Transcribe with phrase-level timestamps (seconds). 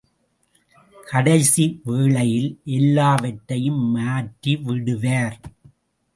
[1.07, 5.37] கடைசி வேளையில் எல்லாம்வற்றையும் மாற்றி விடுவார்.